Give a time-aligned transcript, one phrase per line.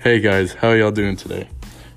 [0.00, 1.48] Hey guys, how y'all doing today?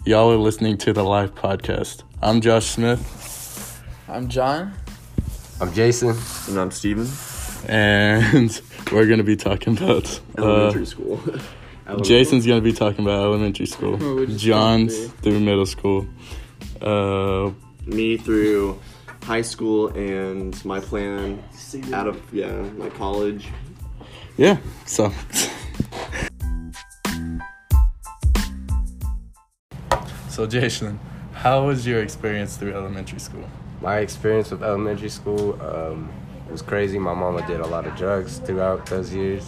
[0.06, 2.04] Y'all are listening to the Life podcast.
[2.22, 4.74] I'm Josh Smith, I'm John.
[5.62, 6.16] I'm Jason.
[6.50, 7.08] And I'm Steven.
[7.68, 10.20] and we're gonna be talking about.
[10.38, 11.22] Elementary Uh, school.
[12.02, 13.98] Jason's gonna be talking about elementary school.
[14.02, 16.06] Oh, John's through middle school.
[16.82, 17.52] Uh,
[17.86, 18.80] Me through
[19.24, 21.42] high school and my plan
[21.94, 23.48] out of yeah my college.
[24.38, 24.58] yeah.
[24.86, 25.12] So.
[30.34, 31.00] So Jason,
[31.34, 33.48] how was your experience through elementary school?
[33.82, 36.12] My experience with elementary school um,
[36.50, 36.98] was crazy.
[36.98, 39.46] My mama did a lot of drugs throughout those years.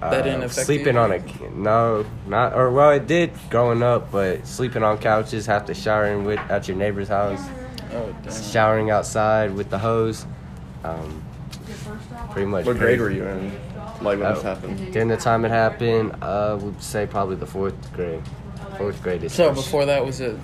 [0.00, 1.00] That didn't Uh, affect sleeping you?
[1.00, 1.20] on a
[1.56, 6.24] no, not or well, it did growing up, but sleeping on couches, have to showering
[6.24, 7.42] with at your neighbor's house,
[7.92, 8.32] Oh, damn.
[8.32, 10.24] showering outside with the hose.
[10.84, 11.20] Um,
[12.30, 12.64] pretty much.
[12.64, 13.52] What grade were you in?
[14.00, 14.42] Like when this Oh.
[14.42, 14.92] happened?
[14.92, 18.22] During the time it happened, I would say probably the fourth grade.
[18.78, 19.22] Fourth grade.
[19.24, 19.66] is So first.
[19.66, 20.36] before that, was it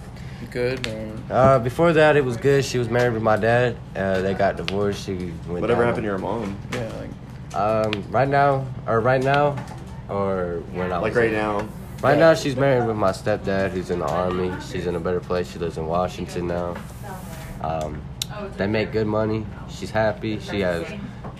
[0.50, 1.08] good or?
[1.34, 2.64] Uh, before that, it was good.
[2.64, 3.76] She was married with my dad.
[3.96, 5.04] Uh, they got divorced.
[5.06, 5.14] She
[5.48, 6.56] went Whatever down- happened to your mom?
[6.72, 7.10] Yeah, like
[7.58, 9.56] Um, right now, or right now,
[10.10, 11.66] or when I Like was right now.
[12.02, 14.52] Right now, she's married with my stepdad, who's in the army.
[14.70, 15.50] She's in a better place.
[15.50, 16.74] She lives in Washington now.
[17.62, 18.02] Um,
[18.58, 19.46] they make good money.
[19.70, 20.38] She's happy.
[20.41, 20.84] She has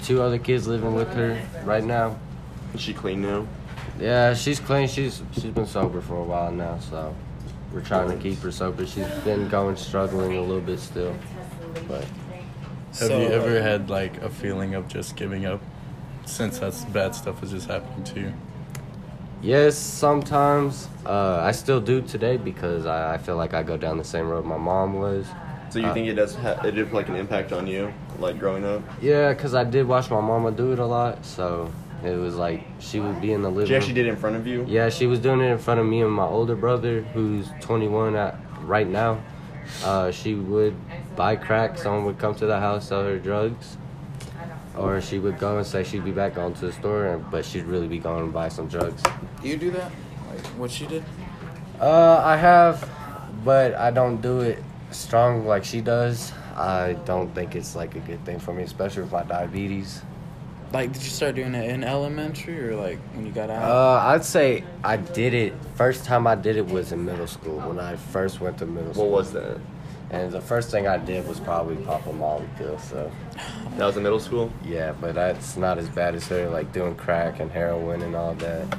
[0.03, 2.17] two other kids living with her right now.
[2.75, 3.47] Is she clean now?
[3.99, 4.89] Yeah, she's clean.
[4.89, 7.15] She's she's been sober for a while now, so
[7.73, 8.87] we're trying to keep her sober.
[8.87, 11.15] She's been going struggling a little bit still,
[11.89, 15.61] but Have So, you ever uh, had like a feeling of just giving up,
[16.27, 18.33] since that's bad stuff is just happening to you?
[19.43, 20.89] Yes, sometimes.
[21.05, 24.29] Uh, I still do today because I, I feel like I go down the same
[24.29, 25.27] road my mom was.
[25.71, 26.35] So you Uh, think it does?
[26.37, 28.83] Ha- it did like an impact on you, like growing up?
[29.01, 31.73] Yeah, because I did watch my mama do it a lot, so
[32.05, 34.37] it was like she would be in the living She actually did it in front
[34.37, 34.65] of you.
[34.69, 38.17] Yeah, she was doing it in front of me and my older brother, who's 21
[38.17, 39.21] at, right now.
[39.85, 40.77] Uh, she would
[41.17, 41.79] buy crack.
[41.79, 43.77] Someone would come to the house, sell her drugs.
[44.77, 47.45] Or she would go and say she'd be back going to the store, and, but
[47.45, 49.03] she'd really be going to buy some drugs.
[49.41, 49.91] do you do that?
[50.29, 51.03] Like what she did?
[51.81, 52.89] Uh, I have,
[53.45, 56.33] but I don't do it strong like she does.
[56.57, 60.01] I don't think it's like a good thing for me, especially with my diabetes.
[60.73, 63.71] Like, did you start doing it in elementary or like when you got out?
[63.71, 65.53] Uh, I'd say I did it.
[65.77, 68.93] First time I did it was in middle school when I first went to middle
[68.93, 69.11] school.
[69.11, 69.61] What was that?
[70.11, 72.79] And the first thing I did was probably pop a Molly pill.
[72.79, 73.11] So
[73.77, 74.53] That was in middle school.
[74.65, 78.35] yeah, but that's not as bad as her like doing crack and heroin and all
[78.35, 78.79] that.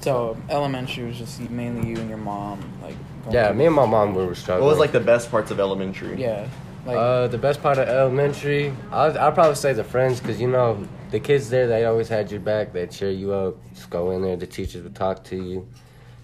[0.00, 2.96] so elementary was just mainly you and your mom, like.
[3.24, 4.64] going Yeah, me and my mom we were struggling.
[4.64, 6.20] What was like the best parts of elementary?
[6.20, 6.48] Yeah,
[6.86, 10.48] like Uh, the best part of elementary, I'd, I'd probably say the friends, because you
[10.48, 12.72] know, the kids there, they always had your back.
[12.72, 13.56] They'd cheer you up.
[13.74, 15.68] Just go in there, the teachers would talk to you.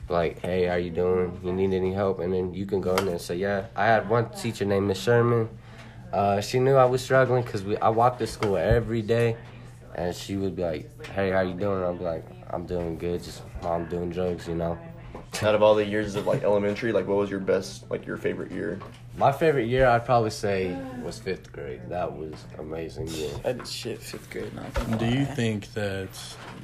[0.09, 1.41] Like, hey, how you doing?
[1.45, 2.19] You need any help?
[2.19, 3.67] And then you can go in there and say, yeah.
[3.75, 5.49] I had one teacher named Miss Sherman.
[6.13, 9.37] Uh, she knew I was struggling because I walked to school every day.
[9.95, 11.83] And she would be like, hey, how you doing?
[11.83, 13.23] I'd be like, I'm doing good.
[13.23, 14.79] Just mom doing drugs, you know.
[15.43, 18.17] Out of all the years of like elementary, like what was your best, like your
[18.17, 18.79] favorite year?
[19.17, 21.81] My favorite year, I'd probably say, was fifth grade.
[21.89, 23.31] That was amazing year.
[23.45, 24.53] I did shit fifth grade.
[24.55, 26.09] Not Do you think that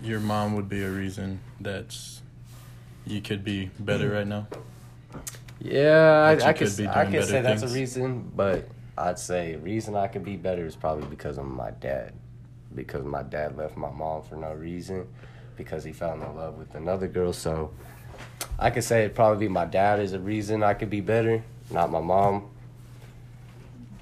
[0.02, 1.96] your mom would be a reason that
[3.06, 4.14] you could be better hmm.
[4.14, 4.46] right now?
[5.60, 8.68] Yeah, That I, I could could, be I could better say that's a reason, but
[8.96, 12.12] I'd say reason I could be better is probably because of my dad,
[12.74, 15.08] because my dad left my mom for no reason,
[15.56, 17.32] because he fell in love with another girl.
[17.32, 17.72] So
[18.58, 21.42] I could say it'd probably be my dad is a reason I could be better,
[21.70, 22.50] not my mom.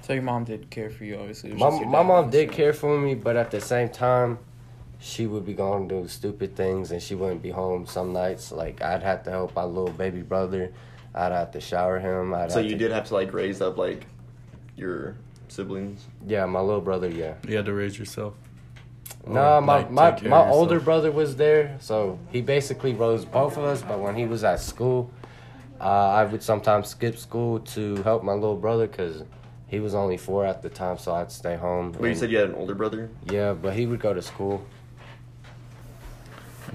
[0.01, 1.53] So your mom did care for you, obviously.
[1.53, 4.39] My my mom did so- care for me, but at the same time,
[4.99, 8.51] she would be going to do stupid things, and she wouldn't be home some nights.
[8.51, 10.71] Like I'd have to help my little baby brother.
[11.13, 12.33] I'd have to shower him.
[12.33, 14.05] I'd So you to- did have to like raise up like
[14.75, 15.15] your
[15.49, 16.05] siblings.
[16.25, 17.09] Yeah, my little brother.
[17.09, 17.33] Yeah.
[17.47, 18.33] You had to raise yourself.
[19.29, 23.63] No, my like, my, my older brother was there, so he basically rose both of
[23.63, 23.81] us.
[23.81, 25.11] But when he was at school,
[25.79, 29.23] uh, I would sometimes skip school to help my little brother because
[29.67, 31.93] he was only four at the time, so I'd stay home.
[31.99, 33.09] Well, you said you had an older brother.
[33.29, 34.65] yeah, but he would go to school.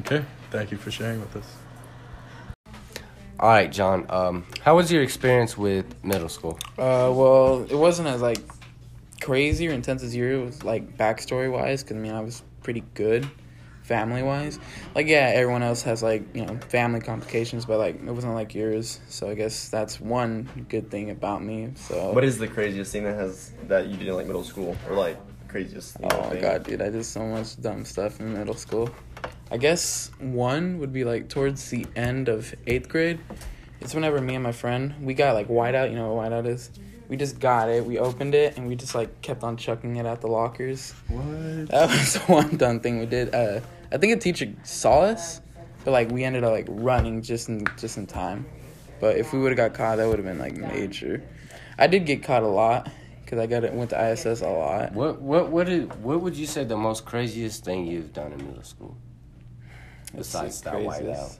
[0.00, 1.56] Okay, thank you for sharing with us.
[3.40, 4.06] All right, John.
[4.08, 6.58] Um, how was your experience with middle school?
[6.78, 8.38] Uh, well, it wasn't as like
[9.22, 10.44] crazy or intense as yours.
[10.44, 13.28] Was like backstory wise, because I mean, I was pretty good
[13.82, 14.58] family wise.
[14.94, 18.54] Like, yeah, everyone else has like you know family complications, but like it wasn't like
[18.54, 19.00] yours.
[19.08, 21.70] So I guess that's one good thing about me.
[21.76, 24.76] So What is the craziest thing that has that you did in like middle school
[24.88, 26.00] or like craziest?
[26.00, 26.40] know, Oh my thing?
[26.42, 26.82] god, dude!
[26.82, 28.90] I did so much dumb stuff in middle school.
[29.50, 33.20] I guess one would be like towards the end of eighth grade.
[33.80, 35.90] It's whenever me and my friend we got like whiteout.
[35.90, 36.70] You know what whiteout is?
[37.12, 37.84] We just got it.
[37.84, 40.92] We opened it and we just like kept on chucking it at the lockers.
[41.08, 41.68] What?
[41.68, 43.34] That was one dumb thing we did.
[43.34, 43.60] Uh,
[43.92, 45.42] I think a teacher saw us,
[45.84, 48.46] but like we ended up like running just in just in time.
[48.98, 51.22] But if we would have got caught, that would have been like major.
[51.78, 52.90] I did get caught a lot
[53.22, 54.94] because I got it went to ISS a lot.
[54.94, 58.38] What what what did, what would you say the most craziest thing you've done in
[58.38, 58.96] middle school?
[60.16, 61.36] Besides that whiteout.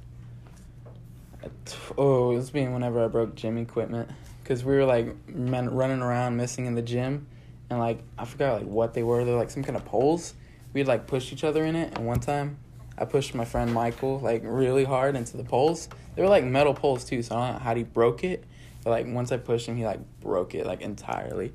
[1.98, 4.10] Oh, it was being whenever I broke gym equipment
[4.42, 7.26] because we were like men running around missing in the gym,
[7.70, 9.24] and like I forgot like what they were.
[9.24, 10.34] They're like some kind of poles.
[10.72, 12.58] We'd like push each other in it, and one time
[12.98, 15.88] I pushed my friend Michael like really hard into the poles.
[16.14, 18.44] They were like metal poles too, so I don't know how he broke it.
[18.84, 21.52] But like once I pushed him, he like broke it like entirely.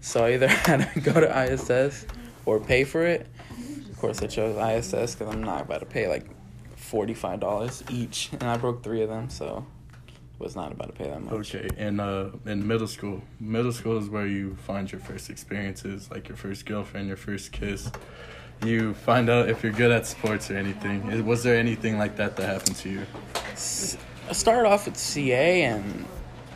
[0.00, 2.06] So I either had to go to ISS
[2.46, 3.26] or pay for it.
[3.90, 6.26] Of course, I chose ISS because I'm not about to pay like
[6.90, 9.64] forty five dollars each, and I broke three of them, so
[10.40, 11.54] was not about to pay that much.
[11.54, 16.10] Okay, and uh, in middle school, middle school is where you find your first experiences,
[16.10, 17.90] like your first girlfriend, your first kiss.
[18.64, 21.24] You find out if you're good at sports or anything.
[21.24, 23.06] Was there anything like that that happened to you?
[24.28, 26.04] I started off at CA, and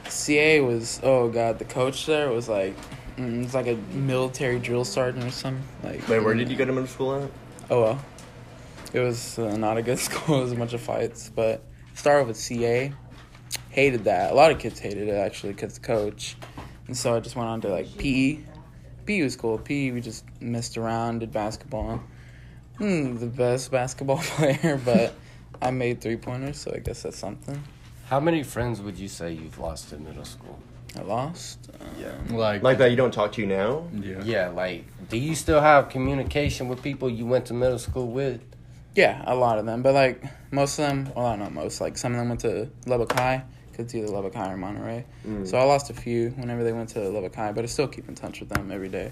[0.08, 2.75] CA was oh god, the coach there was like,
[3.16, 5.62] mm, it's like a military drill sergeant or something.
[5.84, 7.30] Like, Wait, where did you go to middle school at?
[7.70, 8.04] Oh well,
[8.94, 10.38] it was uh, not a good school.
[10.38, 11.62] It was a bunch of fights, but
[11.94, 12.93] started with CA.
[13.70, 14.32] Hated that.
[14.32, 16.37] A lot of kids hated it actually because the coach,
[16.87, 18.38] and so I just went on to like PE.
[19.06, 19.58] PE was cool.
[19.58, 22.00] PE we just messed around, did basketball.
[22.79, 25.14] Hmm, the best basketball player, but
[25.61, 27.62] I made three pointers, so I guess that's something.
[28.06, 30.58] How many friends would you say you've lost in middle school?
[30.97, 31.70] I lost.
[31.73, 32.37] Uh, Yeah.
[32.37, 33.88] Like, Like that you don't talk to you now?
[33.93, 34.23] yeah.
[34.25, 38.40] Yeah, like do you still have communication with people you went to middle school with?
[38.94, 41.81] Yeah, a lot of them, but like most of them, well, not most.
[41.81, 45.05] Like some of them went to Lubbock High, because it's either Lubbock High or Monterey.
[45.26, 45.46] Mm.
[45.46, 48.08] So I lost a few whenever they went to Lubbock High, but I still keep
[48.08, 49.11] in touch with them every day.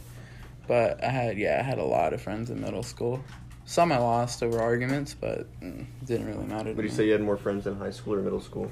[0.69, 3.25] But I had, yeah, I had a lot of friends in middle school.
[3.65, 6.73] Some I lost over arguments, but mm, it didn't really matter.
[6.73, 6.97] Would you me.
[6.97, 8.71] say you had more friends in high school or middle school?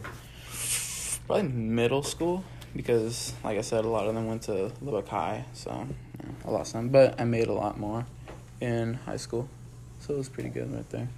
[1.26, 5.44] Probably middle school, because like I said, a lot of them went to Lubbock High,
[5.54, 5.70] so
[6.20, 6.88] yeah, I lost them.
[6.88, 8.06] But I made a lot more
[8.60, 9.48] in high school,
[10.10, 11.08] so it was pretty good right there.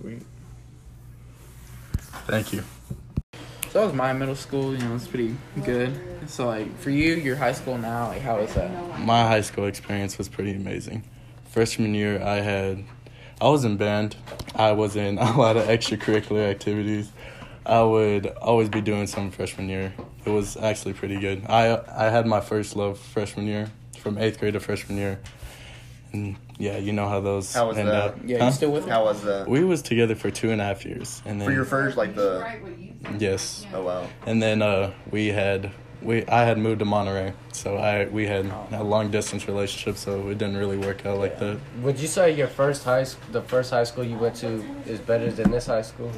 [0.00, 0.22] Sweet.
[2.26, 2.64] Thank you.
[3.68, 4.74] So that was my middle school.
[4.74, 5.92] You know, it's pretty good.
[6.26, 9.00] So like for you, your high school now, like how was that?
[9.00, 11.02] My high school experience was pretty amazing.
[11.50, 12.84] Freshman year, I had,
[13.38, 14.16] I was in band.
[14.54, 17.12] I was in a lot of extracurricular activities.
[17.66, 19.92] I would always be doing some freshman year.
[20.24, 21.44] It was actually pretty good.
[21.50, 25.20] I I had my first love freshman year, from eighth grade to freshman year,
[26.16, 27.94] and yeah, you know how those How was end that?
[27.94, 28.16] up.
[28.24, 28.44] Yeah, Huh?
[28.46, 29.48] you still with How was that?
[29.48, 32.14] We was together for two and a half years, and then For your first, like
[32.14, 32.44] the.
[33.18, 34.06] yes, Oh wow.
[34.26, 35.70] and then uh, we had
[36.02, 40.28] we I had moved to Monterey, so I we had a long distance relationship, so
[40.28, 41.58] it didn't really work out like that.
[41.82, 44.98] Would you say your first high sc- the first high school you went to is
[45.00, 46.10] better than this high school?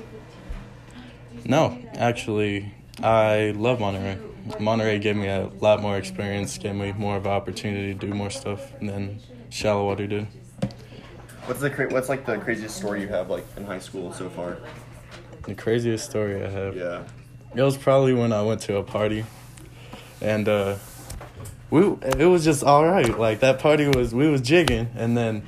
[1.44, 2.72] No, actually,
[3.02, 4.18] I love Monterey.
[4.58, 8.12] Monterey gave me a lot more experience, gave me more of an opportunity to do
[8.14, 10.26] more stuff than Shallowater did.
[11.46, 14.28] What's the cra- what's like the craziest story you have like in high school so
[14.28, 14.58] far?
[15.44, 16.76] The craziest story I have.
[16.76, 17.04] Yeah.
[17.54, 19.24] It was probably when I went to a party,
[20.20, 20.76] and uh,
[21.70, 21.86] we
[22.18, 23.18] it was just all right.
[23.18, 25.44] Like that party was we was jigging, and then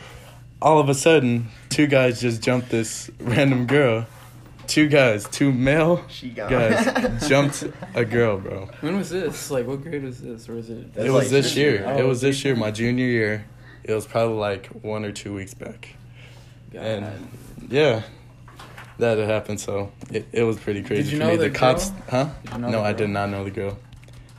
[0.63, 4.07] all of a sudden, two guys just jumped this random girl.
[4.67, 8.71] Two guys, two male She guys jumped a girl, bro.
[8.81, 9.51] When was this?
[9.51, 10.97] Like what grade was this, or was it?
[10.97, 11.73] It was like this this year.
[11.81, 11.83] year.
[11.83, 13.45] it Oh, was this year, my junior year.
[13.85, 15.89] It was probably like one or two weeks back,
[16.73, 16.83] God.
[16.83, 17.29] and
[17.69, 18.03] yeah,
[18.99, 19.61] that had happened.
[19.61, 21.37] So it, it was pretty crazy Did you for know me.
[21.37, 22.03] the The cops, girl?
[22.11, 22.29] huh?
[22.53, 23.79] You know no, I did not know the girl,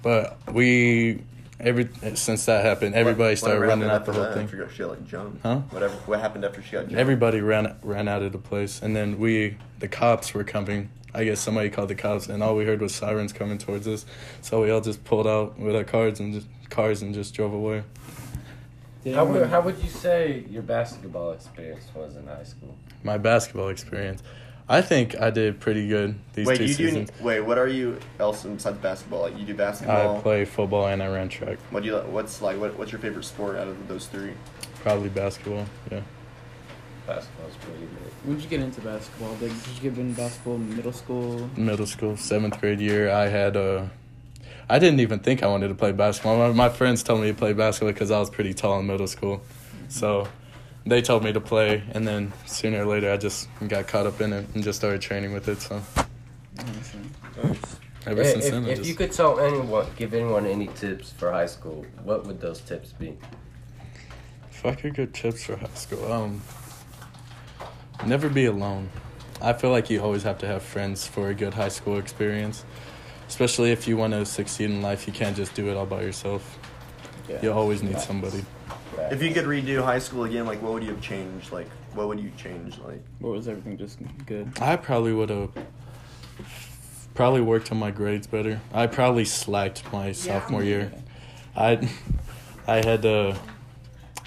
[0.03, 1.23] but we
[1.59, 4.33] every since that happened, everybody What- started whatever running out the whole that?
[4.35, 4.43] thing.
[4.45, 5.41] After she like jumped.
[5.43, 5.57] Huh?
[5.71, 5.93] Whatever.
[6.05, 6.95] What happened after she got jumped?
[6.95, 10.89] Everybody ran ran out of the place, and then we the cops were coming.
[11.13, 14.05] I guess somebody called the cops, and all we heard was sirens coming towards us.
[14.41, 17.51] So we all just pulled out with our cars and just cars and just drove
[17.53, 17.83] away.
[19.03, 22.77] Did How would, how would you say your basketball experience was in high school?
[23.03, 24.21] My basketball experience,
[24.69, 26.73] I think I did pretty good these Wait, two you do.
[26.73, 27.11] seasons.
[27.19, 29.21] Wait, what are you else besides basketball?
[29.21, 30.17] Like you do basketball.
[30.17, 31.57] I play football and I ran track.
[31.71, 31.97] What do you?
[31.97, 32.59] What's like?
[32.59, 34.33] What, what's your favorite sport out of those three?
[34.81, 35.65] Probably basketball.
[35.91, 36.01] Yeah.
[37.07, 38.13] basketball Basketball's pretty good.
[38.23, 39.31] When did you get into basketball?
[39.31, 41.49] Like, did you get into basketball in middle school?
[41.57, 43.85] Middle school, seventh grade year, I had uh,
[44.71, 46.37] I didn't even think I wanted to play basketball.
[46.37, 49.05] My, my friends told me to play basketball because I was pretty tall in middle
[49.05, 49.41] school.
[49.89, 50.29] So
[50.85, 54.21] they told me to play, and then sooner or later I just got caught up
[54.21, 55.59] in it and just started training with it.
[55.61, 55.81] So
[58.05, 61.11] ever If, since then, I if just you could tell anyone, give anyone any tips
[61.11, 63.17] for high school, what would those tips be?
[64.51, 66.41] if I could get tips for high school, um,
[68.05, 68.89] never be alone.
[69.41, 72.63] I feel like you always have to have friends for a good high school experience,
[73.31, 75.07] especially if you want to succeed in life.
[75.07, 76.59] You can't just do it all by yourself.
[77.29, 77.39] Yeah.
[77.41, 78.07] You always need Facts.
[78.07, 78.43] somebody.
[79.09, 81.49] If you could redo high school again, like what would you have changed?
[81.49, 82.77] Like what would you change?
[82.79, 84.51] Like What was everything just good?
[84.59, 85.49] I probably would have
[87.13, 88.59] probably worked on my grades better.
[88.73, 90.91] I probably slacked my sophomore year.
[91.55, 91.87] I
[92.67, 93.39] I had to.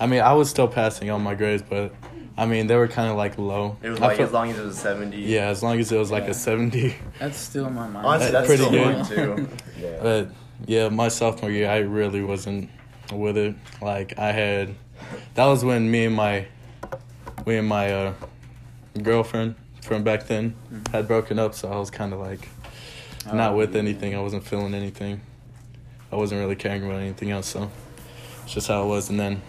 [0.01, 1.95] I mean, I was still passing on my grades, but
[2.37, 3.77] I mean they were kind of like low.
[3.83, 5.19] it was I like felt- as long as it was seventy.
[5.23, 6.31] Yeah, as long as it was like Yeah.
[6.31, 6.97] a seventy.
[7.21, 8.07] That's still in my mind.
[8.07, 8.97] Honestly, that's Pretty still good.
[8.97, 9.49] mine too.
[9.81, 9.99] Yeah.
[10.03, 10.29] But
[10.67, 12.71] yeah, my sophomore year, I really wasn't
[13.13, 13.55] with it.
[13.83, 14.75] Like I had,
[15.35, 16.47] that was when me and my,
[17.47, 18.13] me and my uh,
[19.03, 20.55] girlfriend from back then
[20.93, 21.55] had broken up.
[21.55, 22.49] So I was kind of like,
[23.33, 23.81] not Oh, with yeah.
[23.81, 24.15] anything.
[24.15, 25.21] I wasn't feeling anything.
[26.13, 27.49] I wasn't really caring about anything else.
[27.49, 27.71] So
[28.45, 29.11] it's just how it was.
[29.11, 29.43] And then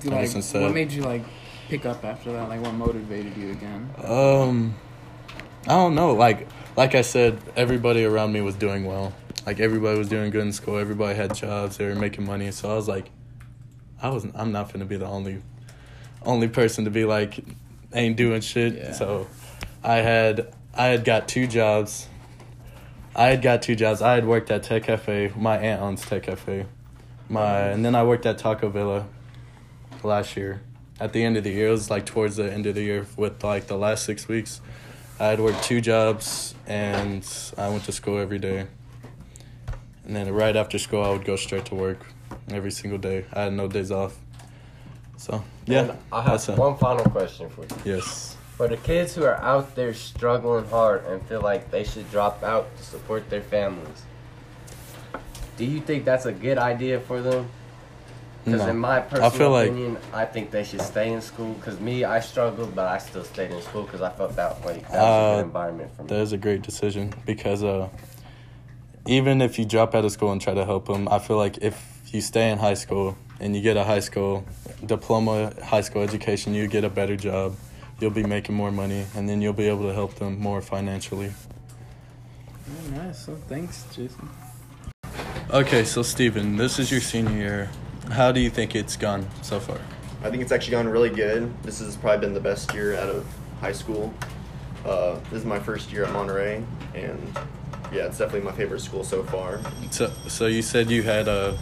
[0.00, 1.22] Do, like, what made you like
[1.68, 2.48] pick up after that?
[2.48, 3.90] Like, what motivated you again?
[4.02, 4.74] Um,
[5.66, 6.12] I don't know.
[6.12, 6.46] Like,
[6.76, 9.12] like I said, everybody around me was doing well.
[9.46, 10.78] Like everybody was doing good in school.
[10.78, 11.76] Everybody had jobs.
[11.76, 12.50] They were making money.
[12.50, 13.10] So I was like,
[14.00, 14.26] I was.
[14.34, 15.42] I'm not gonna be the only,
[16.22, 17.44] only person to be like,
[17.92, 18.74] ain't doing shit.
[18.74, 18.92] Yeah.
[18.92, 19.26] So,
[19.82, 22.08] I had I had got two jobs.
[23.14, 24.02] I had got two jobs.
[24.02, 25.32] I had worked at Tech Cafe.
[25.36, 26.66] My aunt owns Tech Cafe.
[27.28, 29.06] My and then I worked at Taco Villa
[30.04, 30.60] last year.
[31.00, 33.06] At the end of the year, it was like towards the end of the year
[33.16, 34.60] with like the last six weeks.
[35.18, 38.66] I had worked two jobs and I went to school every day.
[40.06, 42.06] And then right after school, I would go straight to work
[42.50, 43.24] every single day.
[43.32, 44.16] I had no days off.
[45.16, 47.68] So yeah, And I have one final question for you.
[47.96, 48.36] yes.
[48.56, 52.42] For the kids who are out there struggling hard and feel like they should drop
[52.44, 54.02] out to support their families,
[55.56, 57.48] do you think that's a good idea for them?
[58.44, 58.68] Because No.
[58.68, 61.54] in my personal feel like- opinion, I think they should stay in school.
[61.54, 64.82] Because me, I struggled, but I still stayed in school because I felt that way.
[64.90, 66.08] That was a Uh, good environment for me.
[66.08, 67.88] That is a great decision because uh,
[69.06, 71.58] even if you drop out of school and try to help them, I feel like
[71.62, 71.76] if
[72.12, 74.44] you stay in high school and you get a high school
[74.84, 77.56] diploma, high school education, you get a better job.
[78.00, 81.32] You'll be making more money, and then you'll be able to help them more financially.
[82.68, 83.24] Oh, nice.
[83.24, 84.28] So thanks, Jason.
[85.50, 87.70] Okay, so Stephen, this is your senior year.
[88.10, 89.78] How do you think it's gone so far?
[90.22, 91.52] I think it's actually gone really good.
[91.62, 93.26] This has probably been the best year out of
[93.60, 94.12] high school.
[94.84, 96.62] Uh, this is my first year at Monterey,
[96.94, 97.38] and
[97.92, 99.60] yeah, it's definitely my favorite school so far.
[99.90, 101.56] So, so you said you had uh,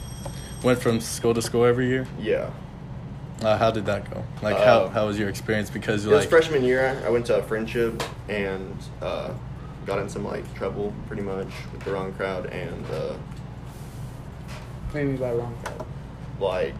[0.64, 2.06] went from school to school every year.
[2.20, 2.50] Yeah.
[3.42, 4.22] Uh, how did that go?
[4.40, 5.70] Like, how, Uh, how was your experience?
[5.70, 7.00] Because It was like, freshman year.
[7.04, 9.32] I went to Frenship and uh,
[9.86, 13.14] got in some like trouble, pretty much, with the wrong crowd, and uh,
[14.90, 15.86] What do you mean by wrong crowd?
[16.42, 16.74] Like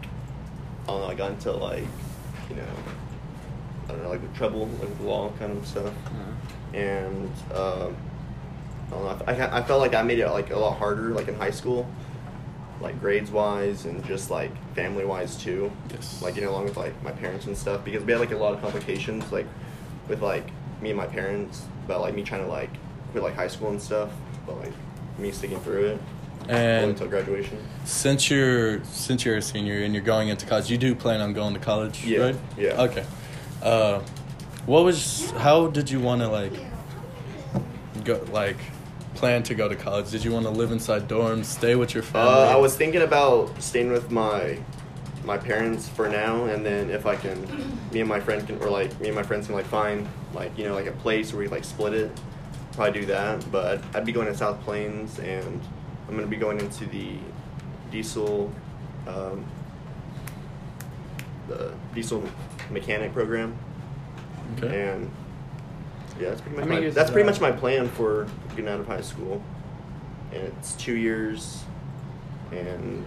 [0.83, 1.85] I don't know, I got into like
[2.49, 2.65] you know
[3.85, 7.29] I don't know like with trouble like with the law kind of stuff, Uh, and
[7.53, 7.95] um,
[8.87, 9.25] I don't know.
[9.27, 11.51] I, I, I felt like I made it like a lot harder like in high
[11.51, 11.87] school,
[12.81, 15.71] like grades wise and just like family wise too.
[15.89, 16.21] Yes.
[16.21, 18.37] Like you know along with like my parents and stuff because we had like a
[18.37, 19.47] lot of complications like
[20.07, 20.45] with like
[20.81, 22.69] me and my parents about like me trying to like
[23.11, 24.11] quit like high school and stuff,
[24.45, 24.73] but like
[25.17, 26.01] me sticking through it
[26.49, 27.57] and until graduation.
[27.85, 31.33] Since you're since you're a senior and you're going into college, you do plan on
[31.33, 32.35] going to college, Yeah, right?
[32.57, 32.81] yeah.
[32.81, 33.05] Okay.
[33.61, 33.99] Uh,
[34.65, 35.31] what was?
[35.31, 36.53] How did you want to like
[38.03, 38.23] go?
[38.31, 38.57] Like,
[39.15, 40.11] plan to go to college?
[40.11, 42.31] Did you want to live inside dorms, stay with your family?
[42.31, 44.57] Uh, I was thinking about staying with my
[45.25, 47.39] my parents for now, and then if I can,
[47.91, 50.57] me and my friend can, or like me and my friends can like find like
[50.57, 52.11] you know like a place where we like split it.
[52.73, 55.61] Probably do that, but I'd be going to South Plains, and
[56.07, 57.15] I'm gonna be going into the
[57.91, 58.51] diesel,
[59.07, 59.45] um,
[61.47, 62.23] the diesel
[62.71, 63.55] mechanic program,
[64.57, 64.91] Okay.
[64.91, 65.09] and
[66.19, 68.79] yeah, that's pretty How much many my, that's pretty much my plan for getting out
[68.79, 69.41] of high school,
[70.33, 71.63] and it's two years,
[72.51, 73.05] and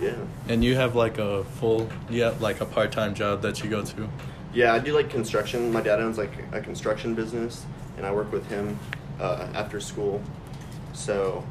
[0.00, 0.14] yeah,
[0.48, 4.08] And you have like a full, yeah, like a part-time job that you go to.
[4.54, 4.72] yeah.
[4.72, 5.70] I do like construction.
[5.72, 7.66] My dad owns like a construction business,
[7.98, 8.78] and I work with him
[9.20, 10.22] uh, after school.
[10.94, 11.44] So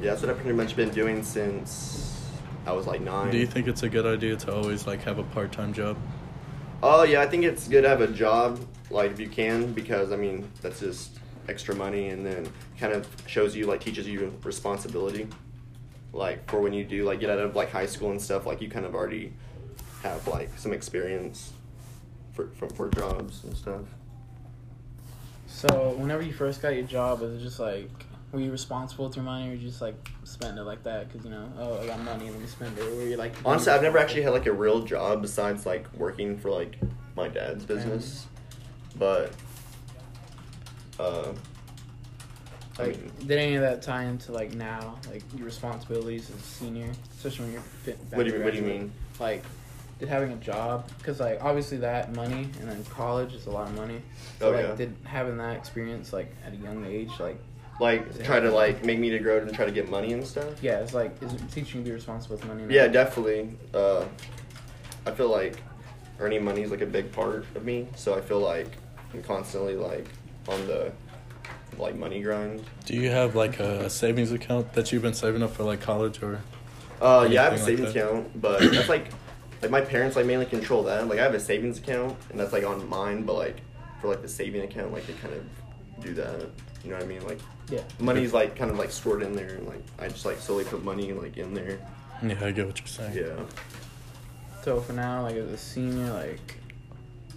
[0.00, 2.30] yeah, that's what I've pretty much been doing since
[2.66, 3.30] I was like nine.
[3.30, 5.96] Do you think it's a good idea to always like have a part-time job?
[6.82, 10.12] Oh yeah, I think it's good to have a job, like if you can, because
[10.12, 14.32] I mean that's just extra money, and then kind of shows you like teaches you
[14.44, 15.26] responsibility,
[16.12, 18.60] like for when you do like get out of like high school and stuff, like
[18.60, 19.32] you kind of already
[20.02, 21.52] have like some experience
[22.32, 23.82] for for, for jobs and stuff.
[25.48, 27.90] So whenever you first got your job, was it just like
[28.32, 29.94] were you responsible with your money, or you just like
[30.24, 32.84] spend it like that because you know oh I got money let me spend it,
[32.86, 35.86] or were you like Honestly, I've never actually had like a real job besides like
[35.94, 36.78] working for like
[37.16, 38.26] my dad's business,
[38.98, 39.32] but
[41.00, 41.32] uh,
[42.78, 46.36] I Like, mean, did any of that tie into like now, like your responsibilities as
[46.36, 47.98] a senior, especially when you're fit?
[48.10, 48.92] what do you what do you mean?
[49.18, 49.42] Like,
[49.98, 53.68] did having a job, because like obviously that money, and then college is a lot
[53.68, 54.00] of money.
[54.38, 54.74] So Oh, like, yeah.
[54.74, 57.40] did having that experience like at a young age, like
[57.80, 60.62] Like try to like make me to grow and try to get money and stuff.
[60.62, 62.64] yeah, it's like is it teaching you to be responsible with money?
[62.64, 62.74] now?
[62.74, 63.56] Yeah, definitely.
[63.72, 64.04] Uh,
[65.06, 65.56] I feel like
[66.18, 68.68] earning money is like a big part of me, so I feel like
[69.14, 70.08] I'm constantly like
[70.48, 70.92] on the
[71.78, 72.64] like money grind.
[72.84, 76.22] Do you have like a savings account that you've been saving up for like college
[76.22, 76.40] or?
[77.00, 79.06] Uh, yeah, I have a Anything like savings account, but that's like
[79.62, 81.06] like my parents like mainly control that.
[81.06, 83.56] Like I have a savings account, and that's like on mine, but like
[84.00, 85.44] for like the saving account, like they kind of
[86.04, 86.50] do that.
[86.84, 87.24] You know what I mean?
[87.26, 87.38] Like
[87.70, 87.82] yeah.
[87.98, 90.84] money's like kind of like stored in there, and like I just like slowly put
[90.84, 91.78] money like in there.
[92.22, 93.16] Yeah, I get what you're saying.
[93.16, 93.44] Yeah.
[94.62, 96.56] So for now, like as a senior, like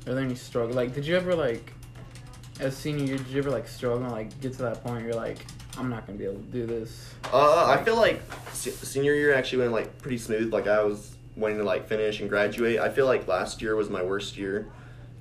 [0.07, 0.75] are there any struggle?
[0.75, 1.73] Like, did you ever like
[2.59, 5.05] as a senior, did you ever like struggle and like get to that point?
[5.05, 5.45] You're like,
[5.77, 7.13] I'm not gonna be able to do this.
[7.31, 8.21] Uh, I feel like
[8.53, 10.51] se- senior year actually went like pretty smooth.
[10.51, 12.79] Like I was wanting to like finish and graduate.
[12.79, 14.71] I feel like last year was my worst year.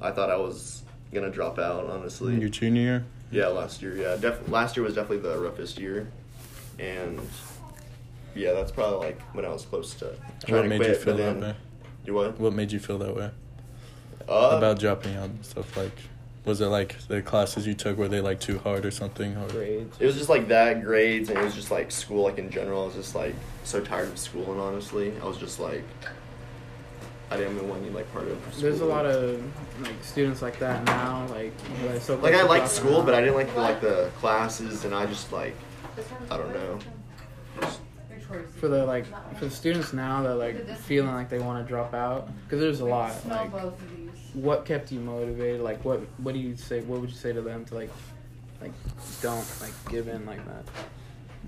[0.01, 1.87] I thought I was gonna drop out.
[1.87, 3.05] Honestly, Your junior year?
[3.31, 6.09] Yeah, last year, yeah, def- last year was definitely the roughest year,
[6.79, 7.21] and
[8.35, 10.15] yeah, that's probably like when I was close to
[10.47, 10.89] trying What to made quit.
[10.91, 11.55] you feel but that way?
[12.07, 12.41] You what?
[12.41, 13.31] What made you feel that way
[14.29, 15.77] Uh, about dropping out and stuff?
[15.77, 15.93] Like,
[16.45, 19.37] was it like the classes you took were they like too hard or something?
[19.37, 19.97] Or Grades.
[20.01, 22.83] It was just like that grades, and it was just like school, like in general.
[22.83, 23.35] I was just like
[23.65, 25.85] so tired of school, and honestly, I was just like,
[27.31, 28.39] I didn't even want to be like part of.
[28.51, 28.63] School.
[28.63, 29.41] There's a lot of
[29.83, 31.27] like students like that now.
[31.31, 34.85] Like, who so like I liked school, but I didn't like the, like the classes,
[34.85, 35.55] and I just like
[36.29, 36.79] I don't know.
[38.59, 39.07] for the like
[39.39, 42.81] for the students now that like feeling like they want to drop out because there's
[42.81, 43.15] a lot.
[43.29, 44.11] Like, both of these.
[44.35, 45.61] what kept you motivated?
[45.61, 46.81] Like, what what do you say?
[46.81, 47.91] What would you say to them to like
[48.61, 48.73] like
[49.23, 50.65] don't like give in like that?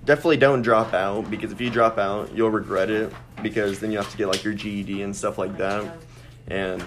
[0.05, 3.97] Definitely don't drop out because if you drop out, you'll regret it because then you
[3.97, 5.89] have to get like your GED and stuff like that,
[6.47, 6.83] and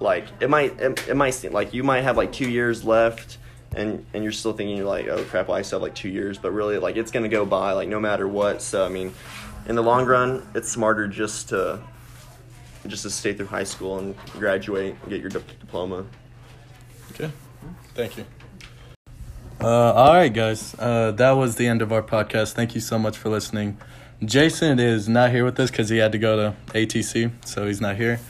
[0.00, 3.38] like it might it, it might seem like you might have like two years left.
[3.74, 6.08] And, and you're still thinking you're like oh crap well, I still have like two
[6.08, 9.12] years but really like it's gonna go by like no matter what so I mean
[9.66, 11.80] in the long run it's smarter just to
[12.86, 16.06] just to stay through high school and graduate and get your dip- diploma
[17.10, 17.30] Okay.
[17.94, 18.24] Thank you.
[19.66, 20.76] Uh, all right, guys.
[20.78, 22.52] Uh, that was the end of our podcast.
[22.52, 23.78] Thank you so much for listening.
[24.24, 27.80] Jason is not here with us because he had to go to ATC, so he's
[27.80, 28.20] not here.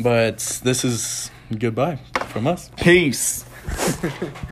[0.00, 1.96] But this is goodbye
[2.28, 2.70] from us.
[2.78, 3.44] peace